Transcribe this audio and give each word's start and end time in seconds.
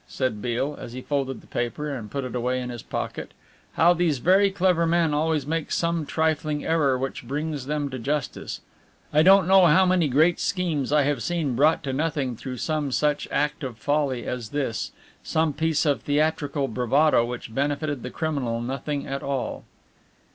said 0.07 0.41
Beale, 0.41 0.75
as 0.79 0.93
he 0.93 1.01
folded 1.03 1.41
the 1.41 1.45
paper 1.47 1.87
and 1.93 2.09
put 2.09 2.23
it 2.23 2.33
away 2.35 2.59
in 2.59 2.71
his 2.71 2.81
pocket, 2.81 3.35
"how 3.73 3.93
these 3.93 4.17
very 4.17 4.49
clever 4.49 4.87
men 4.87 5.13
always 5.13 5.45
make 5.45 5.71
some 5.71 6.07
trifling 6.07 6.65
error 6.65 6.97
which 6.97 7.27
brings 7.27 7.67
them 7.67 7.87
to 7.91 7.99
justice. 7.99 8.61
I 9.13 9.21
don't 9.21 9.47
know 9.47 9.67
how 9.67 9.85
many 9.85 10.07
great 10.07 10.39
schemes 10.39 10.91
I 10.91 11.03
have 11.03 11.21
seen 11.21 11.55
brought 11.55 11.83
to 11.83 11.93
nothing 11.93 12.35
through 12.35 12.57
some 12.57 12.91
such 12.91 13.27
act 13.29 13.63
of 13.63 13.77
folly 13.77 14.25
as 14.25 14.49
this, 14.49 14.91
some 15.21 15.53
piece 15.53 15.85
of 15.85 16.01
theatrical 16.01 16.67
bravado 16.67 17.23
which 17.23 17.53
benefited 17.53 18.01
the 18.01 18.09
criminal 18.09 18.59
nothing 18.59 19.05
at 19.05 19.21
all." 19.21 19.65